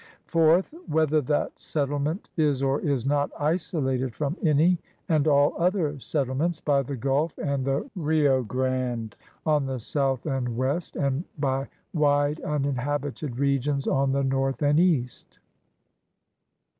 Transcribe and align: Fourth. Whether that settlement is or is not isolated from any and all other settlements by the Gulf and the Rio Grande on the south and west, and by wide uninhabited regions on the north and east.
Fourth. 0.25 0.73
Whether 0.87 1.21
that 1.21 1.59
settlement 1.61 2.31
is 2.35 2.63
or 2.63 2.81
is 2.81 3.05
not 3.05 3.29
isolated 3.39 4.15
from 4.15 4.35
any 4.43 4.79
and 5.07 5.27
all 5.27 5.53
other 5.59 5.99
settlements 5.99 6.59
by 6.59 6.81
the 6.81 6.95
Gulf 6.95 7.37
and 7.37 7.63
the 7.63 7.87
Rio 7.95 8.41
Grande 8.41 9.15
on 9.45 9.67
the 9.67 9.79
south 9.79 10.25
and 10.25 10.57
west, 10.57 10.95
and 10.95 11.23
by 11.37 11.67
wide 11.93 12.41
uninhabited 12.41 13.37
regions 13.37 13.85
on 13.85 14.11
the 14.11 14.23
north 14.23 14.63
and 14.63 14.79
east. 14.79 15.37